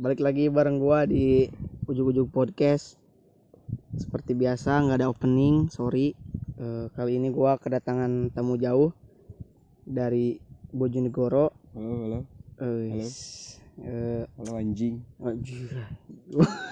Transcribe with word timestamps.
Balik 0.00 0.22
lagi 0.22 0.46
bareng 0.46 0.78
gua 0.78 1.02
di 1.02 1.50
ujung-ujung 1.84 2.30
podcast. 2.30 2.94
Seperti 3.98 4.38
biasa 4.38 4.80
nggak 4.86 4.98
ada 5.02 5.10
opening, 5.10 5.66
sorry. 5.66 6.14
Eh, 6.56 6.86
kali 6.94 7.18
ini 7.18 7.28
gua 7.34 7.58
kedatangan 7.58 8.30
tamu 8.30 8.54
jauh 8.54 8.94
dari 9.82 10.38
Bojonegoro. 10.70 11.50
Halo, 11.74 11.92
halo, 12.06 12.18
Eh, 12.60 12.86
Halo. 12.92 13.06
eh, 13.82 14.24
halo 14.38 14.52
anjing. 14.56 15.02
anjir. 15.18 15.70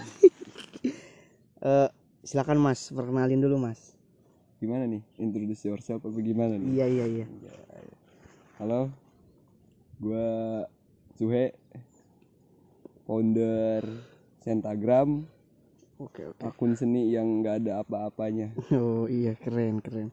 Eh, 1.59 1.91
silakan 2.23 2.63
Mas, 2.63 2.95
perkenalin 2.95 3.43
dulu 3.43 3.59
Mas. 3.59 3.99
Gimana 4.63 4.87
nih? 4.87 5.03
Introduce 5.19 5.67
yourself 5.67 6.07
apa 6.07 6.15
gimana 6.23 6.55
nih? 6.55 6.71
Iya 6.71 6.87
iya 6.87 7.07
iya. 7.19 7.27
Halo, 8.63 8.95
gua 9.99 10.63
Suhe, 11.19 11.51
founder 13.09 13.81
Sentagram, 14.45 15.25
Oke 15.97 16.29
oke. 16.29 16.45
akun 16.45 16.77
seni 16.77 17.09
yang 17.11 17.41
nggak 17.41 17.65
ada 17.65 17.81
apa-apanya. 17.81 18.53
Oh 18.77 19.09
iya 19.09 19.33
keren 19.35 19.81
keren. 19.81 20.13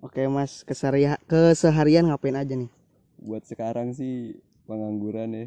Oke 0.00 0.24
Mas, 0.26 0.64
keseharian 0.64 1.20
keseharian 1.28 2.08
ngapain 2.08 2.34
aja 2.34 2.56
nih? 2.56 2.70
Buat 3.20 3.44
sekarang 3.44 3.92
sih 3.92 4.40
pengangguran 4.64 5.36
ya. 5.36 5.46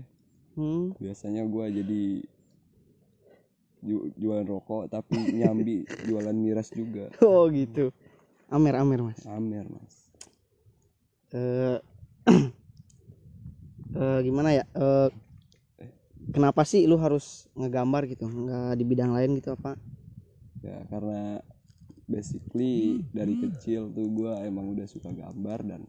Hmm. 0.53 0.93
Biasanya 1.01 1.47
gua 1.47 1.65
jadi 1.67 2.21
ju- 3.81 4.11
jualan 4.15 4.45
rokok 4.45 4.85
tapi 4.87 5.17
nyambi 5.41 5.83
jualan 6.05 6.35
miras 6.35 6.69
juga. 6.69 7.09
Oh 7.19 7.49
gitu. 7.49 7.89
Amer 8.51 8.75
amer 8.77 9.01
Mas. 9.01 9.23
Amer 9.25 9.65
mas. 9.65 9.95
eh 11.31 11.79
eh, 13.95 14.19
gimana 14.21 14.51
ya 14.51 14.63
eh 14.75 15.09
kenapa 16.31 16.63
sih 16.63 16.87
lu 16.87 16.95
harus 16.95 17.45
ngegambar 17.53 18.07
gitu 18.07 18.25
nggak 18.25 18.73
di 18.73 18.83
bidang 18.83 19.11
lain 19.11 19.37
gitu 19.37 19.53
apa 19.53 19.75
Ya 20.61 20.77
karena 20.93 21.41
basically 22.05 23.01
dari 23.09 23.33
kecil 23.33 23.89
tuh 23.89 24.05
gua 24.07 24.45
emang 24.45 24.69
udah 24.69 24.85
suka 24.85 25.09
gambar 25.09 25.65
dan 25.65 25.81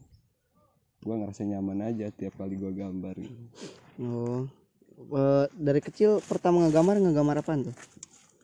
gua 0.99 1.21
ngerasa 1.21 1.45
nyaman 1.45 1.93
aja 1.93 2.09
tiap 2.09 2.33
kali 2.35 2.57
gua 2.57 2.73
gambar 2.73 3.13
gitu. 3.21 3.37
oh 4.01 4.49
eh, 5.13 5.45
dari 5.53 5.77
kecil 5.77 6.17
pertama 6.25 6.65
ngegambar 6.65 6.97
ngegambar 6.99 7.45
apa 7.45 7.69
tuh 7.69 7.75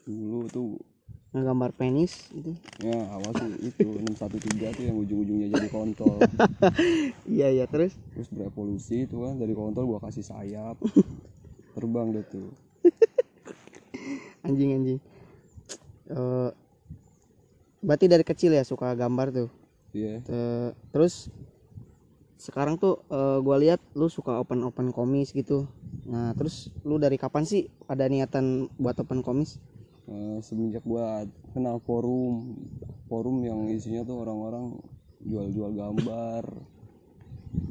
Dulu 0.06 0.40
tuh 0.50 0.70
ngegambar 1.30 1.74
penis 1.74 2.30
gitu 2.30 2.54
ya 2.78 3.10
awal 3.10 3.30
sih 3.34 3.70
itu 3.70 3.86
613 3.86 4.78
tuh 4.78 4.86
yang 4.86 4.98
ujung-ujungnya 4.98 5.48
jadi 5.50 5.68
kontol. 5.70 6.18
iya 7.30 7.50
iya 7.50 7.66
terus 7.66 7.94
Terus 8.14 8.30
berevolusi 8.30 9.06
tuh 9.06 9.26
kan 9.26 9.38
dari 9.38 9.54
kontol 9.54 9.86
gua 9.86 10.02
kasih 10.02 10.22
sayap. 10.22 10.78
Terbang 11.76 12.12
deh 12.16 12.26
tuh. 12.26 12.50
anjing 14.48 14.72
anjing 14.76 15.00
eh 16.10 16.50
berarti 17.80 18.06
dari 18.12 18.26
kecil 18.26 18.52
ya 18.56 18.64
suka 18.66 18.92
gambar 18.96 19.30
tuh 19.32 19.50
Iya. 19.90 20.22
Eh, 20.22 20.70
terus 20.94 21.34
sekarang 22.38 22.78
tuh 22.78 23.02
eh, 23.10 23.38
gua 23.42 23.58
lihat 23.58 23.82
lu 23.98 24.06
suka 24.06 24.38
open 24.38 24.62
open 24.62 24.94
komis 24.94 25.34
gitu 25.34 25.66
nah 26.06 26.34
terus 26.38 26.70
lu 26.86 27.02
dari 27.02 27.18
kapan 27.18 27.42
sih 27.46 27.70
ada 27.90 28.06
niatan 28.06 28.70
buat 28.78 28.98
open 29.00 29.22
komis 29.26 29.58
Eh, 30.10 30.42
semenjak 30.42 30.82
gua 30.82 31.22
kenal 31.54 31.78
forum 31.86 32.58
forum 33.06 33.46
yang 33.46 33.70
isinya 33.70 34.02
tuh 34.02 34.26
orang-orang 34.26 34.74
jual-jual 35.22 35.70
gambar. 35.78 36.44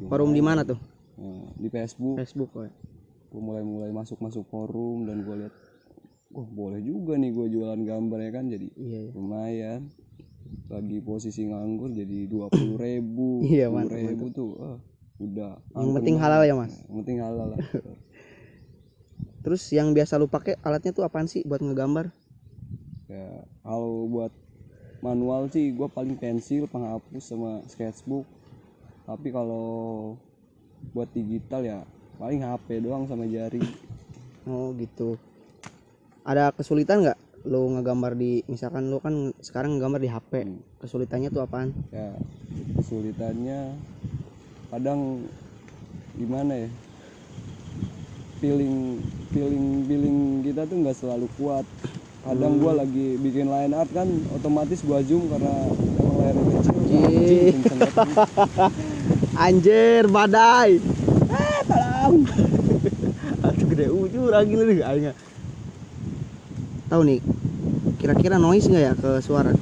forum 0.07 0.31
di 0.31 0.39
mana 0.39 0.63
tuh 0.63 0.79
Nah, 1.19 1.51
di 1.59 1.67
Facebook 1.67 2.15
Facebook 2.15 2.51
oh. 2.55 2.71
Gue 3.29 3.41
mulai 3.41 3.63
mulai 3.63 3.89
masuk 3.93 4.17
masuk 4.21 4.43
forum 4.49 5.05
dan 5.05 5.21
gue 5.21 5.35
lihat 5.45 5.53
wah 6.33 6.45
boleh 6.45 6.81
juga 6.81 7.17
nih 7.17 7.31
gue 7.33 7.45
jualan 7.53 7.81
gambar 7.81 8.19
ya 8.21 8.31
kan? 8.33 8.45
Jadi 8.49 8.67
iya 8.77 8.99
iya. 9.05 9.11
lumayan. 9.13 9.81
Lagi 10.69 11.01
posisi 11.01 11.49
nganggur 11.49 11.89
jadi 11.93 12.29
dua 12.33 12.45
puluh 12.53 12.77
ribu 12.77 13.41
Iya, 13.41 13.73
mantap, 13.73 13.97
ribu 13.97 14.25
tuh 14.29 14.49
ah, 14.61 14.77
udah 15.17 15.51
yang 15.73 15.91
penting 15.97 16.15
halal 16.21 16.41
ya 16.45 16.53
mas? 16.53 16.73
Yang 16.85 16.95
penting 17.05 17.17
halal 17.25 17.47
lah. 17.53 17.59
Terus 19.45 19.63
yang 19.71 19.95
biasa 19.95 20.19
lu 20.19 20.27
pakai 20.27 20.59
alatnya 20.61 20.91
tuh 20.91 21.07
apaan 21.07 21.25
sih 21.25 21.41
buat 21.47 21.63
ngegambar? 21.63 22.11
Ya 23.09 23.41
kalau 23.65 24.05
buat 24.05 24.29
manual 25.01 25.49
sih 25.49 25.73
gue 25.73 25.89
paling 25.89 26.15
pensil 26.19 26.69
penghapus 26.69 27.23
sama 27.25 27.63
sketchbook. 27.65 28.27
Tapi 29.09 29.33
kalau 29.33 29.65
buat 30.93 31.09
digital 31.13 31.61
ya 31.65 31.79
paling 32.19 32.43
HP 32.43 32.83
doang 32.83 33.07
sama 33.07 33.23
jari. 33.31 33.63
Oh 34.43 34.75
gitu. 34.75 35.15
Ada 36.27 36.51
kesulitan 36.51 37.07
nggak 37.07 37.19
lu 37.47 37.71
ngegambar 37.79 38.19
di 38.19 38.43
misalkan 38.51 38.91
lu 38.91 38.99
kan 38.99 39.31
sekarang 39.39 39.79
ngegambar 39.79 40.03
di 40.03 40.11
HP 40.11 40.31
Hmm. 40.43 40.59
kesulitannya 40.83 41.31
tuh 41.31 41.47
apaan? 41.47 41.71
Ya 41.95 42.11
kesulitannya 42.75 43.79
kadang 44.67 45.23
gimana 46.19 46.67
ya? 46.67 46.69
Feeling 48.43 48.99
feeling 49.31 49.87
feeling 49.87 50.17
kita 50.43 50.67
tuh 50.67 50.75
nggak 50.83 50.99
selalu 50.99 51.27
kuat. 51.39 51.63
Kadang 52.19 52.59
gua 52.59 52.83
lagi 52.83 53.15
bikin 53.15 53.47
line 53.47 53.71
art 53.71 53.87
kan 53.95 54.11
otomatis 54.35 54.83
gua 54.83 54.99
zoom 55.07 55.31
karena 55.31 55.71
emang 55.71 56.15
layarnya 56.19 56.43
kecil. 56.51 56.75
Banget. 57.63 57.91
anjir 59.47 60.03
badai 60.11 60.83
aduh 63.45 63.65
gede 63.69 63.85
ujur 63.93 64.33
lagi 64.33 64.53
lu 64.57 64.63
aing 64.81 65.13
tahu 66.89 67.01
nih 67.05 67.21
kira-kira 68.01 68.41
noise 68.41 68.65
nggak 68.65 68.83
ya 68.83 68.93
ke 68.97 69.11
suara. 69.21 69.53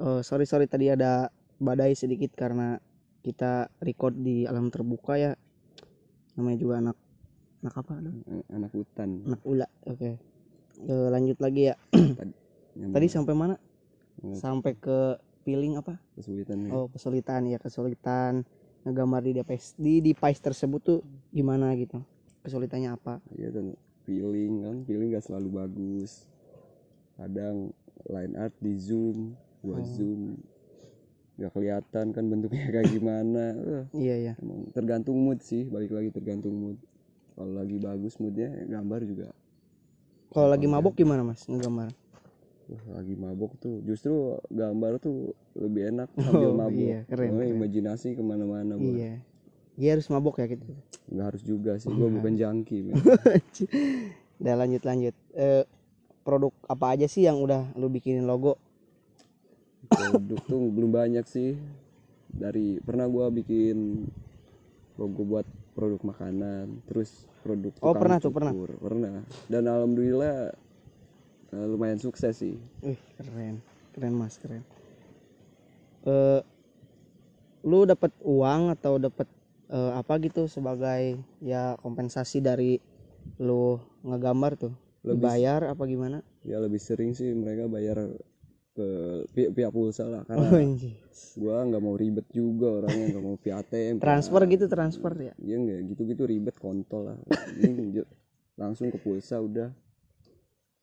Oh, 0.00 0.24
sorry 0.24 0.48
sorry 0.48 0.64
tadi 0.64 0.88
ada 0.88 1.28
badai 1.60 1.92
sedikit 1.92 2.32
karena 2.32 2.80
kita 3.20 3.68
record 3.84 4.16
di 4.16 4.48
alam 4.48 4.72
terbuka 4.72 5.20
ya. 5.20 5.36
Namanya 6.40 6.56
juga 6.56 6.74
anak 6.80 6.96
anak 7.60 7.74
apa? 7.76 7.92
anak 8.48 8.72
hutan 8.72 9.20
Anak 9.28 9.42
ula. 9.44 9.68
Oke. 9.84 10.16
Eh, 10.88 11.08
lanjut 11.12 11.36
lagi 11.44 11.68
ya. 11.68 11.76
Tadi 11.92 13.06
sampai 13.20 13.34
mana? 13.36 13.56
Sampai 14.32 14.72
ke 14.80 15.20
feeling 15.44 15.76
apa? 15.76 16.00
kesulitan 16.16 16.64
ya. 16.64 16.70
Oh, 16.72 16.88
kesulitan 16.88 17.44
ya, 17.44 17.60
kesulitan 17.60 18.48
ngegambar 18.82 19.20
di 19.22 19.32
device 19.36 19.76
di 19.76 20.00
device 20.00 20.40
tersebut 20.40 20.80
tuh 20.80 21.00
gimana 21.30 21.72
gitu. 21.76 22.00
Kesulitannya 22.40 22.96
apa? 22.96 23.20
Iya 23.36 23.52
kan 23.52 23.66
feeling 24.08 24.52
kan 24.64 24.76
feeling 24.88 25.12
gak 25.12 25.24
selalu 25.24 25.48
bagus 25.60 26.24
kadang 27.14 27.68
line 28.08 28.32
art 28.34 28.56
di 28.58 28.74
zoom 28.80 29.36
gua 29.60 29.76
Oh. 29.76 29.84
zoom 29.84 30.40
nggak 31.36 31.52
kelihatan 31.52 32.06
kan 32.12 32.24
bentuknya 32.28 32.68
kayak 32.68 32.88
gimana 32.92 33.56
Iya 33.92 34.16
ya. 34.16 34.34
emang 34.40 34.68
tergantung 34.72 35.16
mood 35.20 35.40
sih 35.40 35.68
balik 35.68 35.92
lagi 35.92 36.08
tergantung 36.12 36.52
mood 36.52 36.76
kalau 37.36 37.56
lagi 37.56 37.76
bagus 37.76 38.16
moodnya 38.20 38.48
gambar 38.68 39.00
juga 39.04 39.28
Kalau 40.30 40.48
lagi 40.48 40.68
mabok 40.68 40.94
gimana 40.96 41.24
Mas 41.24 41.44
ngegambar? 41.48 41.92
Wah, 42.70 42.96
lagi 42.96 43.14
mabok 43.14 43.58
tuh 43.58 43.82
justru 43.82 44.14
gambar 44.46 44.98
tuh 44.98 45.34
lebih 45.52 45.90
enak 45.90 46.06
sambil 46.16 46.48
Oh, 46.48 46.56
mabok 46.56 46.78
iya, 46.86 47.02
keren, 47.04 47.34
keren. 47.34 47.50
imajinasi 47.52 48.14
ke 48.14 48.22
mana-mana. 48.22 48.78
Iya. 48.78 49.18
Iya 49.74 49.90
harus 49.92 50.06
mabok 50.06 50.38
ya 50.38 50.46
gitu. 50.46 50.70
nggak 51.10 51.26
harus 51.26 51.42
juga 51.42 51.74
sih 51.76 51.90
gua 51.90 52.06
bukan 52.08 52.32
jangki. 52.32 52.94
Udah 54.40 54.54
lanjut 54.54 54.82
lanjut. 54.82 55.14
Eh, 55.32 55.64
produk 56.20 56.54
apa 56.64 56.94
aja 56.94 57.06
sih 57.06 57.24
yang 57.24 57.38
udah 57.38 57.74
lu 57.74 57.88
bikinin 57.88 58.22
logo? 58.22 58.54
produk 59.82 60.38
tuh 60.44 60.70
belum 60.70 60.92
banyak 60.92 61.26
sih 61.26 61.58
dari 62.28 62.78
pernah 62.78 63.04
gua 63.04 63.26
bikin 63.28 64.06
logo 64.94 65.22
buat 65.24 65.42
produk 65.72 65.98
makanan 66.04 66.84
terus 66.84 67.26
produk 67.40 67.72
Oh, 67.80 67.90
pernah 67.90 68.20
tuh, 68.20 68.30
pernah. 68.30 68.52
cukur. 68.52 68.70
pernah 68.78 69.24
dan 69.48 69.62
alhamdulillah 69.64 70.54
eh, 71.52 71.66
lumayan 71.66 71.98
sukses 71.98 72.34
sih 72.36 72.56
Wih 72.80 72.98
keren, 73.16 73.60
keren 73.92 74.14
mas 74.14 74.38
keren. 74.38 74.62
Eh, 76.02 76.40
lu 77.60 77.84
dapat 77.84 78.08
uang 78.24 78.72
atau 78.72 78.96
dapat 78.96 79.28
eh, 79.68 79.92
apa 79.92 80.16
gitu 80.18 80.48
sebagai 80.48 81.20
ya 81.44 81.76
kompensasi 81.78 82.40
dari 82.40 82.80
lu 83.38 83.76
ngegambar 84.02 84.56
tuh? 84.56 84.72
Lebih- 85.00 85.16
Dibayar 85.16 85.60
apa 85.68 85.84
gimana? 85.84 86.20
ya 86.40 86.56
lebih 86.56 86.80
sering 86.80 87.12
sih 87.12 87.36
mereka 87.36 87.68
bayar 87.68 88.00
ke 88.72 88.88
pihak, 89.36 89.52
pihak 89.52 89.70
pulsa 89.70 90.08
lah 90.08 90.24
Oh, 90.24 90.26
karena 90.26 90.56
anjir. 90.56 90.96
gua 91.36 91.60
nggak 91.68 91.82
mau 91.84 92.00
ribet 92.00 92.24
juga 92.32 92.80
orangnya 92.80 93.12
nggak 93.12 93.24
mau 93.24 93.36
via 93.36 93.60
ATM 93.60 94.00
transfer 94.00 94.40
gitu 94.48 94.64
transfer 94.64 95.12
ya? 95.20 95.34
ya 95.36 95.56
nggak 95.60 95.80
gitu-gitu 95.92 96.24
ribet 96.24 96.56
kontol 96.56 97.12
lah 97.12 97.16
ini 97.52 98.00
langsung 98.60 98.88
ke 98.88 98.96
pulsa 98.96 99.36
udah 99.36 99.68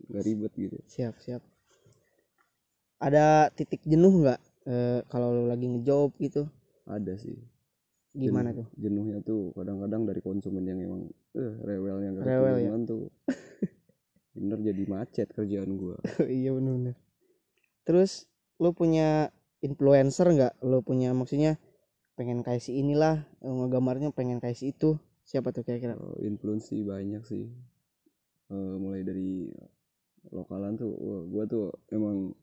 nggak 0.06 0.24
ribet 0.24 0.54
gitu. 0.56 0.78
Siap 0.88 1.16
siap. 1.20 1.42
Ada 2.98 3.54
titik 3.54 3.82
jenuh 3.86 4.14
nggak 4.26 4.40
e, 4.66 4.76
kalau 5.10 5.30
lo 5.34 5.44
lagi 5.50 5.66
ngejob 5.70 6.14
gitu? 6.18 6.50
Ada 6.88 7.14
sih. 7.20 7.38
Gimana 8.18 8.50
Jenuh, 8.50 8.66
tuh? 8.66 8.68
jenuhnya 8.82 9.18
tuh 9.22 9.54
kadang-kadang 9.54 10.10
dari 10.10 10.22
konsumen 10.26 10.66
yang 10.66 10.80
emang 10.82 11.02
eh, 11.38 11.54
rewelnya 11.62 12.10
gak 12.18 12.26
rewel 12.26 12.56
ya? 12.58 12.72
tuh. 12.90 13.14
Bener 14.38 14.58
jadi 14.62 14.84
macet 14.90 15.28
kerjaan 15.34 15.78
gua. 15.78 15.98
Iya 16.26 16.54
bener-bener. 16.58 16.96
Terus 17.86 18.26
lo 18.58 18.74
punya 18.74 19.30
influencer 19.62 20.28
nggak? 20.34 20.54
Lo 20.66 20.82
punya 20.82 21.14
maksudnya 21.14 21.62
pengen 22.18 22.42
kayak 22.42 22.66
si 22.66 22.82
inilah 22.82 23.22
eh, 23.46 23.54
ngegambarnya 23.54 24.10
pengen 24.18 24.42
kayak 24.42 24.58
si 24.58 24.74
itu. 24.74 24.98
Siapa 25.28 25.54
tuh 25.54 25.62
kira-kira? 25.62 25.94
Oh, 25.94 26.18
influencer 26.24 26.74
influensi 26.74 26.78
banyak 26.82 27.24
sih. 27.28 27.46
Uh, 28.48 28.80
mulai 28.80 29.04
dari 29.04 29.52
lokalan 30.32 30.76
tuh 30.76 30.92
wah, 30.92 31.24
gua 31.28 31.44
tuh 31.48 31.66
emang 31.92 32.36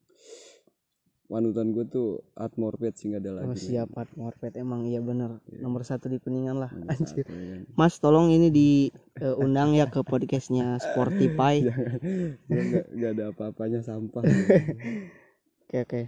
panutan 1.25 1.73
gue 1.73 1.85
tuh 1.89 2.21
Atmorpet 2.37 2.93
sih 3.01 3.09
nggak 3.09 3.21
ada 3.25 3.31
lagi 3.41 3.49
oh 3.49 3.57
siap 3.57 3.89
Art 3.97 4.13
Morpet 4.13 4.53
emang 4.61 4.85
iya 4.85 5.01
bener. 5.01 5.41
Nomor 5.57 5.81
satu 5.81 6.05
di 6.05 6.21
kuningan 6.21 6.61
lah 6.61 6.69
Nomor 6.69 6.93
anjir. 6.93 7.25
satu, 7.25 7.33
ya 7.33 7.45
kan. 7.49 7.61
Mas 7.73 7.95
tolong 7.97 8.29
ini 8.29 8.53
diundang 8.53 9.73
ya 9.73 9.89
ke 9.89 10.05
podcastnya 10.05 10.77
Sportify 10.77 11.65
nggak 12.49 12.85
nggak 12.93 13.11
ada 13.17 13.23
apa-apanya 13.33 13.81
sampah. 13.81 14.21
Oke 15.65 15.81
oke. 15.81 16.01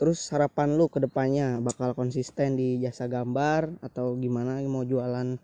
Terus 0.00 0.32
harapan 0.32 0.80
lu 0.80 0.88
ke 0.88 0.96
depannya 0.96 1.60
bakal 1.60 1.92
konsisten 1.92 2.56
di 2.56 2.80
jasa 2.80 3.04
gambar 3.04 3.84
atau 3.84 4.16
gimana? 4.16 4.64
Mau 4.64 4.80
jualan 4.80 5.36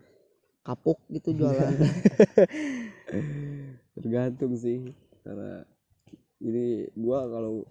kapuk 0.64 0.96
gitu 1.12 1.36
jualan? 1.36 1.76
Tergantung 4.00 4.56
sih 4.56 4.96
karena 5.22 5.62
ini 6.42 6.90
gua 6.98 7.30
kalau 7.30 7.62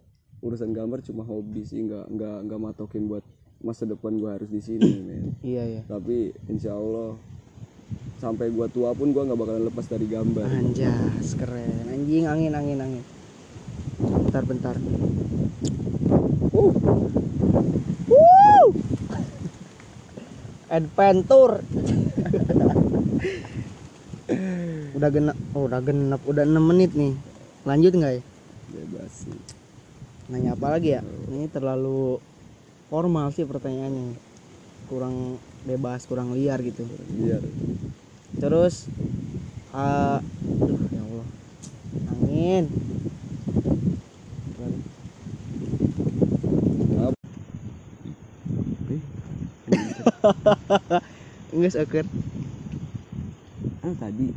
urusan 0.42 0.71
gambar 0.71 1.03
cuma 1.03 1.27
hobi 1.27 1.68
sih 1.68 1.83
nggak 1.83 2.07
nggak 2.07 2.38
nggak 2.48 2.59
matokin 2.59 3.12
buat 3.12 3.24
masa 3.62 3.83
depan 3.86 4.15
gua 4.18 4.39
harus 4.39 4.48
di 4.48 4.63
sini 4.63 4.89
men. 5.07 5.36
Iya 5.44 5.63
ya 5.68 5.81
tapi 5.86 6.31
insya 6.48 6.74
Allah 6.74 7.19
sampai 8.24 8.48
gua 8.50 8.71
tua 8.71 8.95
pun 8.95 9.12
gua 9.12 9.27
nggak 9.27 9.39
bakalan 9.39 9.68
lepas 9.68 9.86
dari 9.92 10.07
gambar. 10.07 10.48
Anjas 10.48 11.36
keren. 11.36 11.92
Anjing 11.92 12.25
angin 12.25 12.56
angin 12.56 12.80
angin. 12.80 13.03
Bentar 14.00 14.44
bentar. 14.48 14.75
Uh. 16.56 16.74
Woo! 18.07 18.65
adventure. 20.71 21.59
Udah 24.95 25.09
genap 25.12 25.36
oh, 25.57 25.68
udah 25.68 25.81
genap 25.83 26.21
udah 26.24 26.45
6 26.48 26.56
menit 26.62 26.95
nih 26.95 27.12
lanjut 27.62 27.94
nggak 27.94 28.13
ya? 28.18 28.22
Bebas 28.74 29.12
sih. 29.28 29.40
Nanya 30.34 30.58
apa 30.58 30.68
lagi 30.74 30.98
ya? 30.98 31.02
Ini 31.30 31.46
terlalu 31.52 32.18
formal 32.90 33.30
sih 33.36 33.46
pertanyaannya. 33.46 34.18
Kurang 34.90 35.38
bebas 35.68 36.10
kurang 36.10 36.34
liar 36.34 36.58
gitu. 36.66 36.88
Biar 37.16 37.44
terus 38.42 38.90
eh 39.72 40.19
aduh 40.19 40.81
ya 40.90 41.02
Allah. 41.06 41.28
Angin. 42.16 42.66
Enggak 51.52 51.74
seker 51.75 52.06
ah 53.81 53.94
tadi 53.98 54.30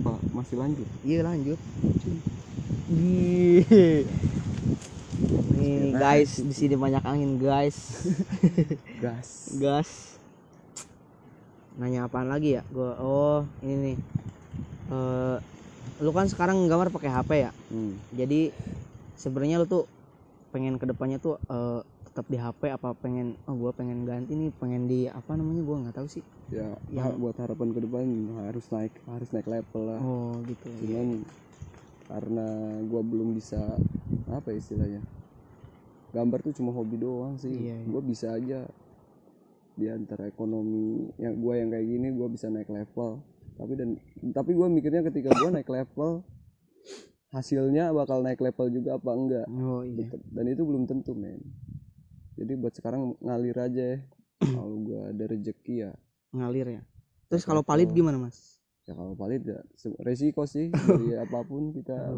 apa 0.00 0.12
masih 0.30 0.56
lanjut? 0.56 0.88
Iya 1.02 1.24
lanjut 1.26 1.58
Ih. 2.86 4.06
nih 5.58 5.90
guys 5.90 6.38
di 6.38 6.54
sini 6.54 6.78
banyak 6.78 7.02
angin 7.02 7.34
guys. 7.42 8.06
Gas. 9.02 9.58
Gas. 9.58 9.90
Nanya 11.82 12.06
apaan 12.06 12.30
lagi 12.30 12.54
ya? 12.54 12.62
Gua 12.70 12.94
oh 13.02 13.38
ini 13.58 13.74
nih. 13.74 13.96
Eh, 14.86 15.36
lu 15.98 16.14
kan 16.14 16.30
sekarang 16.30 16.70
gambar 16.70 16.94
pakai 16.94 17.10
HP 17.10 17.30
ya? 17.42 17.50
Hmm. 17.74 17.98
jadi 18.14 18.54
sebenarnya 19.18 19.58
lu 19.58 19.66
tuh 19.66 19.84
pengen 20.54 20.78
ke 20.78 20.86
depannya 20.86 21.18
tuh 21.18 21.42
eh, 21.42 21.80
tetap 22.06 22.30
di 22.30 22.38
HP 22.38 22.70
apa 22.70 22.94
pengen 22.94 23.34
oh 23.50 23.58
gua 23.58 23.74
pengen 23.74 24.06
ganti 24.06 24.38
nih 24.38 24.54
pengen 24.62 24.86
di 24.86 25.10
apa 25.10 25.34
namanya 25.34 25.66
gua 25.66 25.76
nggak 25.82 25.96
tahu 25.98 26.06
sih. 26.06 26.22
Ya 26.54 26.70
Yang- 26.94 27.02
ha- 27.02 27.18
buat 27.18 27.34
harapan 27.34 27.68
ke 27.74 27.80
depan 27.82 28.04
harus 28.46 28.66
naik 28.70 28.94
harus 29.10 29.28
naik 29.34 29.48
level 29.50 29.82
lah. 29.90 29.98
Oh 29.98 30.38
gitu 30.46 30.70
cuman 30.86 31.26
karena 32.06 32.46
gua 32.86 33.02
belum 33.02 33.34
bisa 33.34 33.58
apa 34.30 34.54
ya 34.54 34.58
istilahnya 34.58 35.02
gambar 36.14 36.38
tuh 36.40 36.54
cuma 36.56 36.72
hobi 36.72 36.96
doang 36.96 37.36
sih. 37.36 37.52
Iya, 37.52 37.76
iya. 37.82 37.86
gua 37.90 38.00
bisa 38.00 38.32
aja 38.32 38.64
di 39.76 39.86
antara 39.92 40.24
ekonomi 40.30 41.12
yang 41.20 41.36
gua 41.36 41.60
yang 41.60 41.68
kayak 41.68 41.86
gini 41.86 42.08
gua 42.14 42.28
bisa 42.30 42.48
naik 42.48 42.70
level. 42.70 43.20
Tapi 43.56 43.72
dan 43.76 43.88
tapi 44.32 44.50
gua 44.56 44.70
mikirnya 44.72 45.04
ketika 45.04 45.34
gua 45.36 45.50
naik 45.52 45.68
level 45.68 46.24
hasilnya 47.34 47.92
bakal 47.92 48.24
naik 48.24 48.40
level 48.40 48.66
juga 48.72 48.96
apa 48.96 49.10
enggak? 49.12 49.46
Oh 49.50 49.84
iya. 49.84 50.08
Dan 50.32 50.44
itu 50.48 50.62
belum 50.64 50.88
tentu 50.88 51.12
men. 51.12 51.42
Jadi 52.38 52.52
buat 52.56 52.72
sekarang 52.72 53.18
ngalir 53.20 53.56
aja 53.60 53.84
ya. 53.96 53.98
kalau 54.56 54.78
gua 54.80 55.12
ada 55.12 55.24
rezeki 55.28 55.74
ya. 55.84 55.92
Ngalir 56.32 56.80
ya. 56.80 56.82
Terus 57.26 57.42
kalau 57.42 57.60
palit 57.66 57.90
gimana 57.90 58.16
mas 58.16 58.55
ya 58.86 58.94
kalau 58.94 59.18
palit 59.18 59.42
ya 59.42 59.58
resiko 59.98 60.46
sih 60.46 60.70
dari 60.86 61.18
apa 61.18 61.42
pun 61.42 61.74
kita 61.74 62.14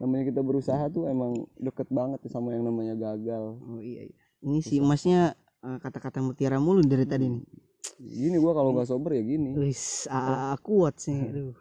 namanya 0.00 0.24
kita 0.32 0.40
berusaha 0.40 0.88
tuh 0.88 1.04
emang 1.04 1.44
deket 1.60 1.92
banget 1.92 2.24
sama 2.32 2.56
yang 2.56 2.64
namanya 2.64 2.96
gagal. 2.96 3.60
Oh 3.60 3.76
iya, 3.76 4.08
iya. 4.08 4.16
ini 4.40 4.64
si 4.64 4.80
masnya 4.80 5.36
eh, 5.60 5.78
kata-kata 5.78 6.24
mutiara 6.24 6.56
mulu 6.56 6.80
dari 6.80 7.04
tadi 7.04 7.28
nih. 7.28 7.44
Gini 8.00 8.36
gua 8.40 8.56
kalau 8.56 8.72
nggak 8.72 8.88
sober 8.88 9.20
ya 9.20 9.22
gini. 9.22 9.52
Wis 9.52 10.08
kuat 10.64 10.96
sih 10.96 11.20
aduh. 11.28 11.52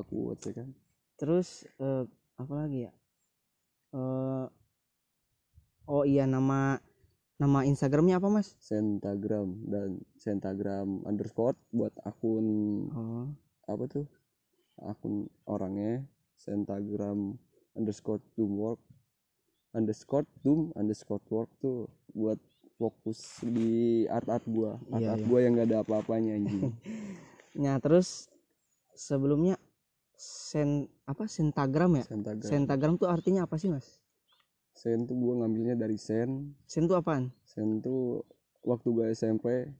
Aku 0.00 0.32
buat 0.32 0.40
sih 0.40 0.56
kan. 0.56 0.72
Terus 1.20 1.68
eh, 1.76 2.08
apa 2.40 2.52
lagi 2.56 2.88
ya? 2.88 2.92
Eh, 3.92 4.46
oh 5.92 6.04
iya 6.08 6.24
nama 6.24 6.80
nama 7.36 7.68
instagramnya 7.68 8.16
apa 8.16 8.32
mas? 8.32 8.56
Sentagram 8.64 9.60
dan 9.68 10.00
sentagram 10.16 11.04
underscore 11.04 11.60
buat 11.68 11.92
akun 12.00 12.46
oh 12.88 13.43
apa 13.68 13.84
tuh? 13.88 14.06
Akun 14.82 15.30
orangnya 15.46 16.02
sentagram 16.34 17.38
underscore 17.78 18.20
doomwork 18.34 18.78
underscore 19.74 20.26
doom 20.46 20.70
underscore 20.78 21.22
work 21.28 21.50
tuh 21.58 21.90
buat 22.14 22.38
fokus 22.78 23.42
di 23.42 24.04
art 24.06 24.26
art 24.30 24.46
gua. 24.46 24.78
Art 24.90 25.02
Iya, 25.02 25.08
art 25.18 25.22
iya. 25.22 25.28
gua 25.28 25.38
yang 25.42 25.52
gak 25.58 25.68
ada 25.70 25.78
apa-apanya 25.82 26.32
anjing. 26.38 26.70
Nah 27.54 27.78
terus 27.78 28.26
sebelumnya 28.98 29.54
sen 30.18 30.90
apa 31.06 31.30
sentagram 31.30 32.02
ya? 32.02 32.04
Sentagram. 32.06 32.42
Sentagram 32.50 32.94
tuh 32.98 33.06
artinya 33.06 33.46
apa 33.46 33.54
sih 33.62 33.70
mas? 33.70 34.02
Sen 34.74 35.06
tuh 35.06 35.14
gua 35.14 35.38
ngambilnya 35.38 35.78
dari 35.78 35.94
sen. 35.94 36.50
Sen 36.66 36.90
tuh 36.90 36.98
apaan? 36.98 37.30
Sen 37.46 37.78
tuh 37.78 38.26
waktu 38.66 38.90
gua 38.90 39.06
SMP 39.14 39.70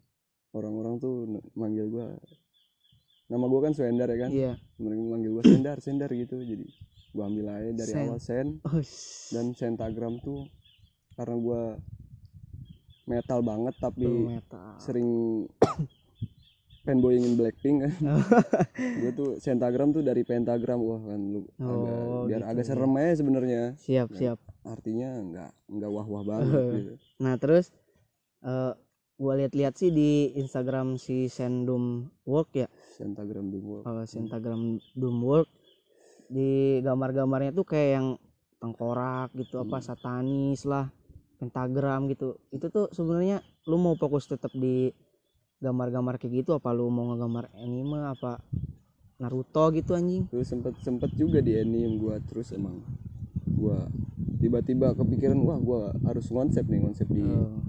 orang-orang 0.54 1.02
tuh 1.02 1.26
manggil 1.58 1.90
gua 1.90 2.14
nama 3.26 3.44
gua 3.44 3.60
kan 3.62 3.72
Swendar 3.72 4.06
ya 4.06 4.18
kan? 4.18 4.30
Iya. 4.30 4.52
Mereka 4.76 5.00
manggil 5.02 5.30
gua 5.32 5.44
Sendar 5.44 5.76
Sendar 5.78 6.10
gitu. 6.10 6.36
Jadi 6.38 6.66
gua 7.10 7.26
ambil 7.26 7.46
aja 7.48 7.70
dari 7.74 7.90
Sen. 7.90 8.02
awal 8.04 8.18
sen. 8.18 8.46
Oh 8.62 8.82
dan 9.30 9.46
sentagram 9.52 10.18
tuh 10.18 10.50
karena 11.12 11.36
gua 11.36 11.62
metal 13.04 13.40
banget 13.40 13.74
tapi 13.78 14.04
metal. 14.04 14.74
sering 14.78 15.08
fanboyingin 16.84 17.34
Blackpink 17.34 17.76
kan. 17.80 17.92
Gue 19.00 19.12
tuh 19.12 19.30
sentagram 19.38 19.88
tuh 19.90 20.00
dari 20.00 20.20
pentagram. 20.20 20.76
Wah 20.78 21.00
kan 21.02 21.20
lu 21.22 21.40
agak, 21.54 21.96
Oh, 21.96 22.24
biar 22.24 22.40
gitu 22.40 22.50
agak 22.50 22.60
ya. 22.60 22.68
serem 22.68 22.92
aja 22.94 23.12
sebenarnya. 23.14 23.62
Siap 23.78 24.08
siap. 24.12 24.38
artinya 24.64 25.20
nggak 25.20 25.50
nggak 25.70 25.90
wah 25.90 26.06
wah 26.06 26.24
banget 26.24 26.48
gitu. 26.78 26.94
Nah 27.18 27.36
terus 27.36 27.68
eh 28.42 28.72
gua 29.14 29.38
lihat-lihat 29.38 29.74
sih 29.78 29.94
di 29.94 30.34
Instagram 30.34 30.98
si 30.98 31.30
Sendum 31.30 32.10
Work 32.26 32.50
ya, 32.58 32.68
sentagram 32.98 33.48
dulu 33.48 33.86
kalau 33.86 34.02
Instagram 34.02 34.60
Doom 34.92 35.18
Work 35.22 35.48
di 36.26 36.80
gambar-gambarnya 36.82 37.54
tuh 37.54 37.62
kayak 37.62 37.90
yang 38.00 38.06
tengkorak 38.58 39.30
gitu 39.36 39.60
apa 39.60 39.78
Hmm. 39.78 39.86
satanis 39.86 40.64
lah, 40.64 40.88
pentagram 41.38 42.08
gitu. 42.08 42.40
Itu 42.50 42.72
tuh 42.72 42.88
sebenarnya 42.90 43.38
lu 43.68 43.76
mau 43.76 43.94
fokus 43.94 44.26
tetap 44.26 44.50
di 44.50 44.90
gambar-gambar 45.60 46.18
kayak 46.18 46.44
gitu 46.44 46.56
apa 46.56 46.74
lu 46.74 46.90
mau 46.90 47.14
ngegambar 47.14 47.48
anime 47.56 48.02
apa 48.04 48.42
Naruto 49.14 49.70
gitu 49.70 49.94
anjing? 49.94 50.26
terus 50.26 50.50
sempet 50.50 50.74
sempet 50.82 51.08
juga 51.14 51.38
di 51.38 51.54
anime 51.54 51.96
gua 51.96 52.18
terus 52.18 52.50
emang 52.50 52.82
gua 53.46 53.86
tiba-tiba 54.42 54.92
kepikiran 54.92 55.38
wah 55.40 55.56
gua 55.62 55.80
harus 56.04 56.26
konsep 56.28 56.66
nih 56.66 56.82
konsep 56.82 57.06
di 57.08 57.22
Oh, 57.22 57.62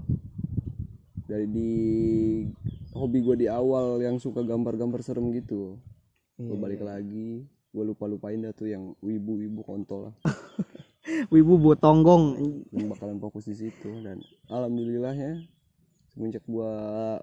dari 1.26 1.46
di 1.50 1.70
hobi 2.94 3.18
gua 3.20 3.36
di 3.36 3.46
awal 3.50 4.00
yang 4.00 4.16
suka 4.16 4.40
gambar-gambar 4.46 5.02
serem 5.02 5.28
gitu 5.34 5.76
iya, 6.38 6.48
gua 6.48 6.56
balik 6.62 6.80
iya. 6.82 6.96
lagi 6.96 7.30
gua 7.74 7.84
lupa 7.84 8.08
lupain 8.08 8.40
dah 8.40 8.54
tuh 8.54 8.70
yang 8.70 8.94
wibu-wibu 9.04 9.60
kontol 9.66 10.10
lah 10.10 10.14
Wibu 11.30 11.62
botonggong. 11.62 12.34
yang 12.74 12.90
bakalan 12.90 13.22
fokus 13.22 13.46
di 13.46 13.54
situ 13.54 14.02
dan 14.02 14.18
alhamdulillahnya 14.50 15.46
semenjak 16.10 16.42
gua 16.50 17.22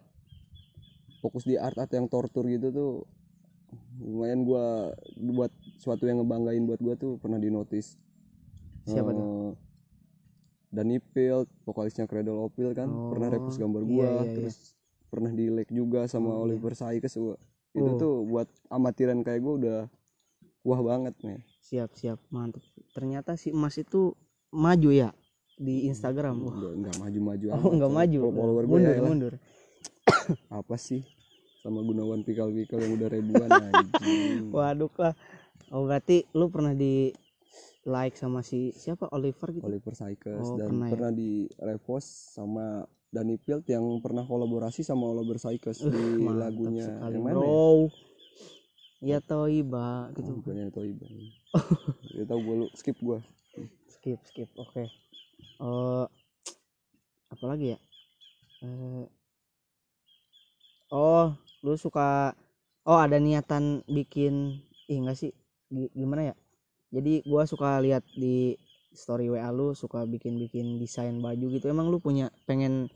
fokus 1.20 1.44
di 1.44 1.60
art 1.60 1.76
art 1.76 1.92
yang 1.92 2.08
tortur 2.08 2.48
gitu 2.48 2.72
tuh 2.72 2.94
lumayan 4.00 4.48
gua 4.48 4.96
buat 5.20 5.52
suatu 5.84 6.08
yang 6.08 6.24
ngebanggain 6.24 6.64
buat 6.64 6.80
gua 6.80 6.96
tuh 6.96 7.20
pernah 7.20 7.36
di 7.36 7.52
notice 7.52 8.00
Siapa 8.84 9.16
tuh? 9.16 9.56
Danny 10.74 10.98
Field 11.14 11.46
vokalisnya 11.64 12.04
Cradle 12.04 12.42
of 12.42 12.52
Filth 12.52 12.74
kan 12.74 12.90
Oh, 12.90 13.14
pernah 13.14 13.30
repost 13.30 13.56
gambar 13.56 13.80
iya, 13.80 13.88
gua 13.88 14.02
iya, 14.04 14.12
iya. 14.20 14.34
terus 14.34 14.56
pernah 15.08 15.30
di 15.30 15.46
like 15.48 15.70
juga 15.70 16.04
sama 16.06 16.28
Oh, 16.28 16.42
iya. 16.42 16.58
Oliver 16.58 16.74
Sykes 16.74 17.14
gua. 17.16 17.38
Itu 17.72 17.86
Oh. 17.88 17.98
tuh 17.98 18.16
buat 18.26 18.50
amatiran 18.68 19.22
kayak 19.22 19.40
gua 19.40 19.54
udah 19.56 19.80
wah 20.62 20.82
banget 20.82 21.14
nih. 21.22 21.40
Siap 21.62 21.94
siap. 21.94 22.18
Mantep 22.28 22.66
ternyata 22.92 23.34
si 23.34 23.50
emas 23.50 23.78
itu 23.78 24.18
maju 24.50 24.90
ya 24.90 25.14
di 25.56 25.86
Instagram. 25.86 26.42
Wah. 26.42 26.54
Nggak, 26.54 26.74
nggak 26.76 26.96
maju-maju 26.98 27.46
oh 27.46 27.54
amat, 27.54 27.72
nggak 27.72 27.92
coy. 27.92 27.98
maju. 28.02 28.20
Follower 28.34 28.64
gue 28.64 28.72
mundur 28.74 28.90
ya 28.90 28.98
elah. 28.98 29.08
mundur. 29.08 29.34
Apa 30.60 30.76
sih? 30.76 31.02
Sama 31.62 31.80
Gunawan 31.80 32.28
Pikal-Pikal 32.28 32.76
yang 32.78 32.94
udah 32.98 33.08
ribuan 33.08 33.48
anjing. 33.48 34.52
Waduh 34.52 34.92
lah 34.98 35.14
oh 35.70 35.86
berarti 35.86 36.28
lu 36.34 36.50
pernah 36.50 36.74
di 36.74 37.14
like 37.84 38.16
sama 38.16 38.40
si 38.42 38.72
siapa 38.74 39.12
Oliver 39.12 39.50
gitu 39.52 39.64
Oliver 39.68 39.94
Sykes 39.94 40.40
Oh, 40.40 40.56
dan 40.56 40.72
pernah 40.72 40.90
pernah, 40.90 41.12
ya? 41.12 41.18
di 41.20 41.32
repost 41.60 42.08
sama 42.32 42.88
Danny 43.12 43.38
Field 43.38 43.68
yang 43.68 43.84
pernah 44.00 44.24
kolaborasi 44.24 44.82
sama 44.82 45.12
Oliver 45.12 45.38
Sykes 45.38 45.84
di 45.84 46.24
Mantap 46.24 46.50
lagunya 46.50 46.86
sekali 46.90 47.14
yang 47.14 47.24
mana 47.24 47.32
ya? 47.36 47.38
bro 47.38 47.68
ya 49.04 49.20
toiba 49.20 49.88
Oh, 50.10 50.16
gitu 50.16 50.32
bukannya 50.40 50.66
itu 50.72 50.82
Iban. 50.82 51.14
Ya 52.14 52.24
tahu 52.24 52.40
gue 52.40 52.56
lu 52.64 52.68
skip 52.74 52.98
gua. 53.00 53.20
skip 53.92 54.20
skip 54.26 54.50
oke 54.56 54.84
Eh 55.60 56.06
apa 57.30 57.46
lagi 57.46 57.76
ya 57.76 57.80
Eh, 58.64 59.06
oh 60.88 61.36
lu 61.64 61.76
suka 61.76 62.32
oh 62.88 62.96
ada 63.00 63.20
niatan 63.20 63.84
bikin 63.88 64.56
ih 64.88 64.98
enggak 65.04 65.20
sih 65.20 65.32
Gi- 65.68 65.92
gimana 65.92 66.32
ya 66.32 66.36
jadi 66.94 67.26
gua 67.26 67.44
suka 67.44 67.82
lihat 67.82 68.06
di 68.14 68.54
story 68.94 69.26
WA 69.28 69.50
lu 69.50 69.74
suka 69.74 70.06
bikin 70.06 70.38
bikin 70.38 70.78
desain 70.78 71.18
baju 71.18 71.46
gitu 71.50 71.66
emang 71.66 71.90
lu 71.90 71.98
punya 71.98 72.30
pengen 72.46 72.94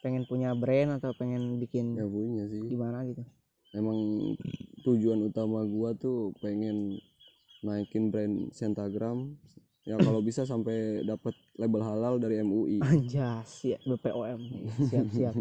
pengen 0.00 0.24
punya 0.24 0.56
brand 0.56 0.96
atau 0.96 1.12
pengen 1.12 1.60
bikin 1.60 1.96
Ya 1.96 2.08
punya 2.08 2.44
sih. 2.48 2.64
gimana 2.64 3.04
gitu 3.04 3.20
Emang 3.74 3.98
tujuan 4.80 5.20
utama 5.26 5.60
gua 5.66 5.92
tuh 5.92 6.30
pengen 6.38 6.96
naikin 7.60 8.08
brand 8.08 8.54
Sentagram. 8.54 9.34
Ya 9.84 10.00
kalau 10.00 10.24
bisa 10.24 10.46
sampai 10.46 11.04
dapat 11.04 11.34
label 11.60 11.82
halal 11.84 12.14
dari 12.16 12.40
MUI. 12.40 12.80
anjas 12.80 13.68
ya 13.68 13.76
BPOM 13.84 14.40
siap 14.88 15.06
siap 15.12 15.34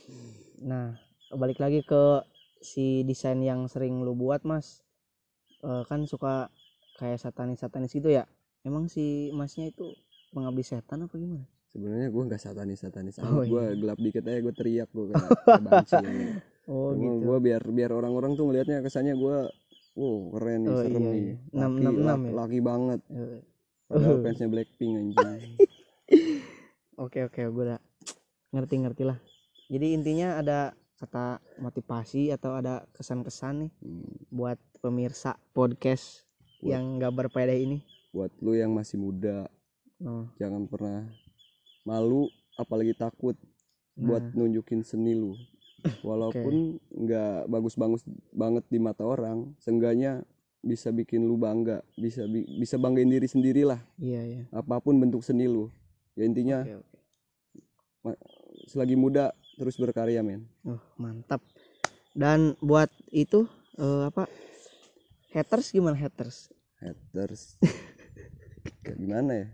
nah 0.70 0.94
balik 1.32 1.58
lagi 1.58 1.82
ke 1.82 2.22
si 2.62 3.02
desain 3.02 3.42
yang 3.42 3.66
sering 3.66 4.06
lu 4.06 4.14
buat 4.14 4.46
mas 4.46 4.86
Eh, 5.62 5.84
kan 5.86 6.02
suka 6.10 6.50
kayak 7.02 7.18
satanis 7.18 7.58
satanis 7.58 7.90
gitu 7.90 8.06
ya 8.08 8.22
emang 8.62 8.86
si 8.86 9.02
masnya 9.32 9.68
itu 9.68 9.90
pengabdi 10.30 10.62
setan 10.62 11.02
apa 11.02 11.14
gimana 11.14 11.42
Sebenarnya 11.66 12.08
gua 12.08 12.28
nggak 12.28 12.36
satanis 12.38 12.78
satanis 12.78 13.16
Oh. 13.18 13.42
Gua 13.42 13.66
iya. 13.66 13.74
gelap 13.74 13.96
dikit 13.96 14.22
aja 14.22 14.38
gua 14.38 14.52
teriak 14.52 14.88
gua 14.88 15.04
kayak 15.08 15.24
banci. 15.66 15.96
oh 16.66 16.92
Cuma 16.92 17.00
gitu 17.10 17.24
gua 17.24 17.36
biar 17.38 17.62
biar 17.66 17.90
orang-orang 17.90 18.32
tuh 18.32 18.44
ngelihatnya 18.46 18.78
kesannya 18.80 19.14
gua 19.14 19.48
wow 19.92 20.16
keren 20.30 20.60
nih 20.62 20.68
Oh, 20.68 20.78
serem 20.78 20.92
iya, 20.94 21.10
nih 21.10 21.16
iya. 21.18 21.34
Laki, 21.50 21.56
enam- 21.80 21.98
enam 21.98 21.98
laki, 21.98 22.22
ya? 22.22 22.32
laki 22.36 22.58
banget 22.62 23.00
Eh, 23.10 23.38
padahal 23.88 24.12
Uh. 24.12 24.20
fansnya 24.24 24.48
Blackpink 24.48 24.92
anjing 24.94 25.40
oke 26.98 27.18
oke 27.24 27.40
gue 27.42 27.64
udah 27.66 27.80
ngerti 28.50 28.74
ngerti 28.78 29.02
lah 29.04 29.18
jadi 29.66 29.86
intinya 29.90 30.28
ada 30.36 30.58
kata 30.96 31.26
motivasi 31.58 32.30
atau 32.30 32.52
ada 32.52 32.84
kesan-kesan 32.92 33.54
nih 33.58 33.70
Hmm. 33.80 34.12
buat 34.28 34.58
pemirsa 34.78 35.34
podcast 35.50 36.28
Buat- 36.62 36.72
yang 36.78 36.84
nggak 37.02 37.12
berpede 37.12 37.58
ini? 37.58 37.78
buat 38.12 38.28
lu 38.44 38.52
yang 38.52 38.76
masih 38.76 39.00
muda 39.00 39.48
oh, 40.04 40.28
jangan 40.36 40.68
pernah 40.68 41.08
malu 41.88 42.28
apalagi 42.60 42.92
takut 42.92 43.34
buat 43.96 44.20
nah, 44.20 44.44
nunjukin 44.44 44.84
seni 44.84 45.16
lu. 45.16 45.36
Walaupun 46.06 46.78
nggak 46.94 47.50
bagus-bagus 47.50 48.06
banget 48.30 48.64
di 48.70 48.78
mata 48.78 49.02
orang 49.02 49.50
seenggaknya 49.58 50.22
bisa 50.62 50.94
bikin 50.94 51.26
lu 51.26 51.34
bangga 51.34 51.82
bisa 51.98 52.22
bi- 52.30 52.46
bisa 52.56 52.78
banggain 52.78 53.10
diri 53.10 53.26
sendiri 53.26 53.66
lah. 53.66 53.82
Iya 53.98 54.22
iya. 54.22 54.42
Apa 54.54 54.78
pun 54.78 54.96
bentuk 55.00 55.26
seni 55.26 55.50
lu. 55.50 55.68
Ya 56.14 56.22
intinya 56.28 56.62
oke 56.62 56.84
oke. 58.06 58.14
selagi 58.70 58.94
muda 58.94 59.34
terus 59.58 59.74
berkarya 59.80 60.22
men. 60.22 60.46
Oh 60.62 60.80
mantap. 61.00 61.42
Dan 62.14 62.54
buat 62.62 62.92
itu 63.10 63.48
eh, 63.80 64.06
apa 64.06 64.28
haters 65.32 65.66
gimana 65.68 65.96
haters? 65.96 66.52
Haters. 66.78 67.56
Gimana 68.84 69.32
ya? 69.34 69.46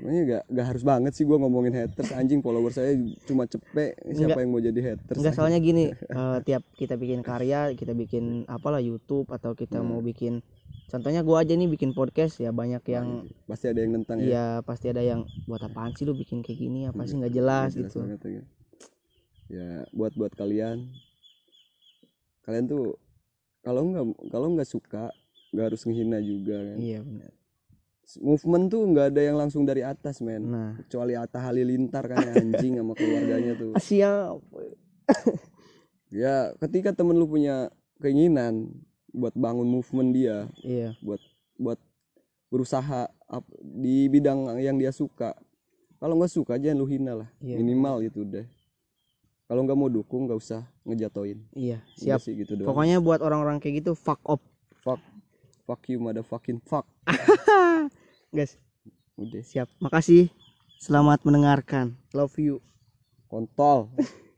Pokoknya 0.00 0.22
gak, 0.24 0.42
gak 0.48 0.66
harus 0.66 0.80
banget 0.80 1.12
sih 1.12 1.28
gua 1.28 1.36
ngomongin 1.36 1.76
haters. 1.76 2.08
Anjing 2.16 2.40
follower 2.40 2.72
saya 2.72 2.96
cuma 3.28 3.44
cepet 3.44 4.00
siapa 4.08 4.32
Enggak. 4.32 4.40
yang 4.40 4.50
mau 4.50 4.62
jadi 4.62 4.80
haters? 4.80 5.18
Enggak 5.20 5.34
soalnya 5.36 5.60
gini 5.60 5.92
eh, 6.16 6.38
tiap 6.40 6.64
kita 6.72 6.96
bikin 6.96 7.20
karya 7.20 7.76
kita 7.76 7.92
bikin 7.92 8.48
apalah 8.48 8.80
YouTube 8.80 9.28
atau 9.28 9.52
kita 9.52 9.76
Hmm. 9.76 9.92
mau 9.92 10.00
bikin 10.00 10.40
contohnya 10.88 11.20
gua 11.20 11.44
aja 11.44 11.52
nih 11.52 11.68
bikin 11.68 11.92
podcast 11.92 12.40
ya 12.40 12.48
banyak 12.48 12.80
yang 12.88 13.28
pasti 13.44 13.68
ada 13.68 13.84
yang 13.84 13.92
nentang 13.92 14.18
ya? 14.18 14.24
Iya 14.24 14.46
pasti 14.64 14.88
ada 14.88 15.04
yang 15.04 15.20
buat 15.44 15.60
apaan 15.60 15.92
sih 15.92 16.08
lu 16.08 16.16
bikin 16.16 16.40
kayak 16.40 16.56
gini? 16.58 16.88
Apa 16.88 17.04
sih 17.04 17.20
nggak 17.20 17.34
jelas? 17.36 17.76
Nggak 17.76 17.92
gitu. 17.92 17.98
banget 18.00 18.20
ya. 18.24 18.42
ya 19.50 19.68
buat 19.92 20.16
buat 20.16 20.32
kalian. 20.32 20.88
Kalian 22.40 22.64
tuh 22.66 22.96
kalau 23.60 23.82
nggak 23.92 24.04
kalau 24.32 24.48
nggak 24.56 24.68
suka 24.68 25.12
nggak 25.50 25.66
harus 25.72 25.82
ngehina 25.84 26.18
juga 26.22 26.56
kan? 26.56 26.76
Iya 26.78 27.00
benar. 27.02 27.32
Movement 28.18 28.64
tuh 28.66 28.82
nggak 28.90 29.06
ada 29.14 29.22
yang 29.22 29.36
langsung 29.38 29.62
dari 29.62 29.86
atas 29.86 30.18
men. 30.18 30.42
Nah. 30.50 30.72
Kecuali 30.82 31.14
Atta 31.14 31.38
Halilintar 31.38 32.04
kan 32.10 32.26
anjing 32.34 32.80
sama 32.80 32.92
keluarganya 32.98 33.52
tuh. 33.54 33.70
Siap 33.88 34.38
ya 36.22 36.54
ketika 36.58 36.94
temen 36.94 37.18
lu 37.18 37.26
punya 37.26 37.70
keinginan 37.98 38.70
buat 39.10 39.34
bangun 39.34 39.66
movement 39.66 40.14
dia 40.14 40.46
iya. 40.62 40.94
buat 41.02 41.18
buat 41.58 41.78
berusaha 42.50 43.10
di 43.62 44.06
bidang 44.06 44.58
yang 44.62 44.78
dia 44.78 44.94
suka 44.94 45.34
kalau 46.00 46.16
nggak 46.16 46.32
suka 46.32 46.56
jangan 46.56 46.80
lu 46.80 46.88
hina 46.88 47.12
lah. 47.12 47.28
Iya. 47.44 47.60
minimal 47.60 48.00
itu 48.00 48.24
deh. 48.24 48.48
Kalau 49.44 49.66
nggak 49.68 49.76
mau 49.78 49.92
dukung 49.92 50.24
nggak 50.24 50.40
usah 50.40 50.64
ngejatoin. 50.90 51.38
Iya 51.54 51.78
Udah 51.80 52.18
siap. 52.18 52.18
sih 52.20 52.34
gitu 52.34 52.58
doang. 52.58 52.68
Pokoknya 52.74 52.98
buat 52.98 53.22
orang-orang 53.22 53.62
kayak 53.62 53.86
gitu 53.86 53.94
fuck 53.94 54.18
off. 54.26 54.42
Fuck. 54.82 54.98
Fuck 55.64 55.86
you 55.86 56.02
motherfucking 56.02 56.58
fuck. 56.66 56.84
Guys. 58.36 58.58
Udah. 59.14 59.42
Siap. 59.42 59.70
Makasih. 59.78 60.28
Selamat 60.80 61.22
mendengarkan. 61.22 61.94
Love 62.10 62.34
you. 62.40 62.54
Kontol 63.30 63.92